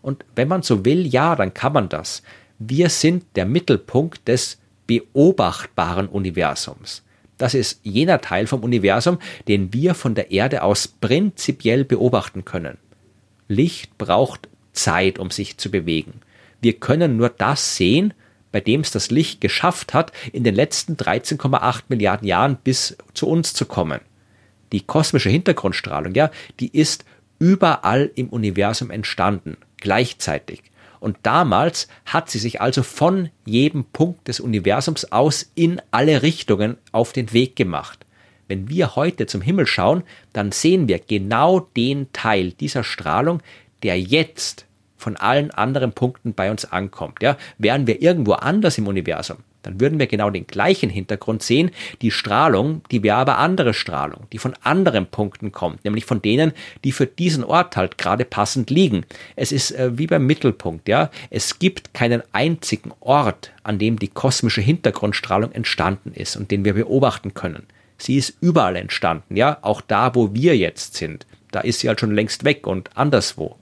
Und 0.01 0.23
wenn 0.35 0.47
man 0.47 0.63
so 0.63 0.85
will, 0.85 1.05
ja, 1.05 1.35
dann 1.35 1.53
kann 1.53 1.73
man 1.73 1.89
das. 1.89 2.23
Wir 2.59 2.89
sind 2.89 3.25
der 3.35 3.45
Mittelpunkt 3.45 4.25
des 4.27 4.57
beobachtbaren 4.87 6.07
Universums. 6.07 7.03
Das 7.37 7.55
ist 7.55 7.81
jener 7.83 8.21
Teil 8.21 8.47
vom 8.47 8.63
Universum, 8.63 9.19
den 9.49 9.73
wir 9.73 9.95
von 9.95 10.15
der 10.15 10.31
Erde 10.31 10.63
aus 10.63 10.87
prinzipiell 10.87 11.83
beobachten 11.83 12.45
können. 12.45 12.77
Licht 13.49 13.97
braucht 13.97 14.47
Zeit, 14.71 15.19
um 15.19 15.29
sich 15.29 15.57
zu 15.57 15.69
bewegen. 15.69 16.21
Wir 16.61 16.73
können 16.73 17.17
nur 17.17 17.27
das 17.27 17.75
sehen, 17.75 18.13
bei 18.53 18.61
dem 18.61 18.81
es 18.81 18.91
das 18.91 19.11
Licht 19.11 19.41
geschafft 19.41 19.93
hat, 19.93 20.13
in 20.31 20.45
den 20.45 20.55
letzten 20.55 20.95
13,8 20.95 21.81
Milliarden 21.89 22.25
Jahren 22.25 22.55
bis 22.63 22.95
zu 23.13 23.27
uns 23.27 23.53
zu 23.53 23.65
kommen. 23.65 23.99
Die 24.71 24.81
kosmische 24.81 25.29
Hintergrundstrahlung, 25.29 26.13
ja, 26.13 26.31
die 26.61 26.69
ist 26.69 27.03
überall 27.39 28.11
im 28.15 28.29
Universum 28.29 28.91
entstanden, 28.91 29.57
gleichzeitig. 29.77 30.61
Und 30.99 31.17
damals 31.23 31.89
hat 32.05 32.29
sie 32.29 32.39
sich 32.39 32.61
also 32.61 32.83
von 32.83 33.29
jedem 33.45 33.85
Punkt 33.85 34.27
des 34.27 34.39
Universums 34.39 35.11
aus 35.11 35.51
in 35.55 35.81
alle 35.91 36.21
Richtungen 36.21 36.77
auf 36.93 37.11
den 37.11 37.33
Weg 37.33 37.55
gemacht. 37.55 38.05
Wenn 38.47 38.69
wir 38.69 38.95
heute 38.95 39.25
zum 39.25 39.41
Himmel 39.41 39.65
schauen, 39.65 40.03
dann 40.31 40.51
sehen 40.51 40.87
wir 40.87 40.99
genau 40.99 41.59
den 41.75 42.13
Teil 42.13 42.51
dieser 42.51 42.83
Strahlung, 42.83 43.41
der 43.81 43.99
jetzt 43.99 44.65
von 45.03 45.17
allen 45.17 45.51
anderen 45.51 45.93
Punkten 45.93 46.33
bei 46.33 46.49
uns 46.49 46.65
ankommt. 46.65 47.21
Ja, 47.21 47.37
wären 47.57 47.85
wir 47.85 48.01
irgendwo 48.01 48.33
anders 48.33 48.77
im 48.77 48.87
Universum, 48.87 49.37
dann 49.63 49.79
würden 49.79 49.97
wir 49.97 50.07
genau 50.07 50.29
den 50.29 50.45
gleichen 50.45 50.89
Hintergrund 50.89 51.41
sehen. 51.41 51.71
Die 52.01 52.11
Strahlung, 52.11 52.81
die 52.91 53.01
wäre 53.01 53.17
aber 53.17 53.37
andere 53.37 53.73
Strahlung, 53.73 54.27
die 54.31 54.37
von 54.37 54.53
anderen 54.61 55.07
Punkten 55.07 55.51
kommt, 55.51 55.83
nämlich 55.83 56.05
von 56.05 56.21
denen, 56.21 56.51
die 56.83 56.91
für 56.91 57.07
diesen 57.07 57.43
Ort 57.43 57.75
halt 57.75 57.97
gerade 57.97 58.25
passend 58.25 58.69
liegen. 58.69 59.05
Es 59.35 59.51
ist 59.51 59.71
äh, 59.71 59.97
wie 59.97 60.07
beim 60.07 60.25
Mittelpunkt, 60.25 60.87
ja. 60.87 61.09
Es 61.29 61.59
gibt 61.59 61.93
keinen 61.93 62.21
einzigen 62.33 62.91
Ort, 62.99 63.51
an 63.63 63.79
dem 63.79 63.97
die 63.97 64.09
kosmische 64.09 64.61
Hintergrundstrahlung 64.61 65.51
entstanden 65.51 66.11
ist 66.13 66.35
und 66.35 66.51
den 66.51 66.65
wir 66.65 66.73
beobachten 66.73 67.33
können. 67.33 67.65
Sie 67.97 68.17
ist 68.17 68.37
überall 68.41 68.75
entstanden, 68.75 69.37
ja, 69.37 69.57
auch 69.61 69.79
da, 69.79 70.13
wo 70.13 70.33
wir 70.33 70.57
jetzt 70.57 70.95
sind. 70.95 71.25
Da 71.51 71.61
ist 71.61 71.79
sie 71.79 71.87
halt 71.87 71.99
schon 71.99 72.15
längst 72.15 72.43
weg 72.43 72.67
und 72.67 72.89
anderswo. 72.97 73.55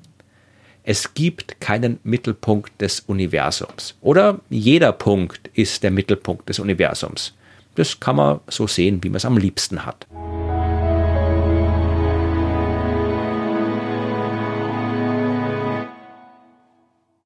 Es 0.84 1.14
gibt 1.14 1.62
keinen 1.62 2.00
Mittelpunkt 2.04 2.82
des 2.82 3.02
Universums. 3.02 3.96
Oder 4.02 4.40
jeder 4.50 4.92
Punkt 4.92 5.50
ist 5.54 5.84
der 5.84 5.92
Mittelpunkt 5.92 6.50
des 6.50 6.60
Universums. 6.60 7.34
Das 7.76 8.00
kann 8.00 8.16
man 8.16 8.40
so 8.48 8.68
sehen, 8.68 9.04
wie 9.04 9.10
man 9.10 9.18
es 9.18 9.26
am 9.26 9.38
liebsten 9.38 9.86
hat. 9.86 10.08